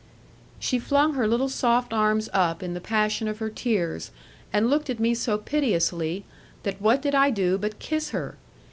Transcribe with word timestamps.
She 0.57 0.79
flung 0.79 1.13
her 1.13 1.27
little 1.27 1.47
soft 1.47 1.93
arms 1.93 2.27
up 2.33 2.63
in 2.63 2.73
the 2.73 2.81
passion 2.81 3.27
of 3.27 3.37
her 3.37 3.51
tears, 3.51 4.09
and 4.51 4.67
looked 4.67 4.89
at 4.89 4.99
me 4.99 5.13
so 5.13 5.37
piteously, 5.37 6.25
that 6.63 6.81
what 6.81 7.03
did 7.03 7.13
I 7.13 7.29
do 7.29 7.59
but 7.59 7.77
kiss 7.77 8.09
her. 8.09 8.35